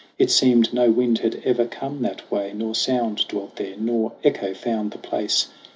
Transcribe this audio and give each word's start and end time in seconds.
It 0.17 0.31
seemed 0.31 0.73
no 0.73 0.89
wind 0.89 1.19
had 1.19 1.43
ever 1.45 1.65
come 1.65 2.01
that 2.01 2.31
way, 2.31 2.53
Nor 2.55 2.73
sound 2.73 3.17
dwelt 3.27 3.57
there, 3.57 3.75
nor 3.77 4.13
echo 4.23 4.51
found 4.55 4.89
the 4.89 4.97
place. 4.97 5.49